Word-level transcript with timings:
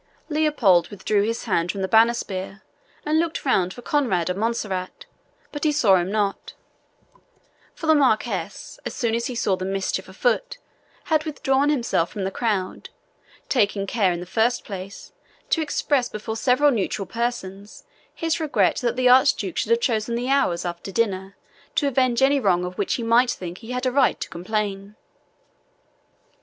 Leopold 0.29 0.87
withdrew 0.89 1.21
his 1.21 1.43
hand 1.43 1.71
from 1.71 1.83
the 1.83 1.87
banner 1.87 2.15
spear, 2.15 2.63
and 3.05 3.19
looked 3.19 3.45
round 3.45 3.71
for 3.71 3.83
Conrade 3.83 4.31
of 4.31 4.35
Montserrat, 4.35 5.05
but 5.51 5.63
he 5.63 5.71
saw 5.71 5.97
him 5.97 6.11
not; 6.11 6.53
for 7.75 7.85
the 7.85 7.93
Marquis, 7.93 8.49
so 8.49 8.79
soon 8.87 9.13
as 9.13 9.27
he 9.27 9.35
saw 9.35 9.55
the 9.55 9.63
mischief 9.63 10.09
afoot, 10.09 10.57
had 11.03 11.23
withdrawn 11.23 11.69
himself 11.69 12.09
from 12.11 12.23
the 12.23 12.31
crowd, 12.31 12.89
taking 13.47 13.85
care, 13.85 14.11
in 14.11 14.19
the 14.19 14.25
first 14.25 14.65
place, 14.65 15.11
to 15.51 15.61
express 15.61 16.09
before 16.09 16.35
several 16.35 16.71
neutral 16.71 17.05
persons 17.05 17.83
his 18.11 18.39
regret 18.39 18.77
that 18.77 18.95
the 18.95 19.07
Archduke 19.07 19.55
should 19.57 19.69
have 19.69 19.81
chosen 19.81 20.15
the 20.15 20.29
hours 20.29 20.65
after 20.65 20.91
dinner 20.91 21.37
to 21.75 21.85
avenge 21.87 22.23
any 22.23 22.39
wrong 22.39 22.65
of 22.65 22.75
which 22.75 22.95
he 22.95 23.03
might 23.03 23.29
think 23.29 23.59
he 23.59 23.69
had 23.69 23.85
a 23.85 23.91
right 23.91 24.19
to 24.19 24.29
complain. 24.29 24.95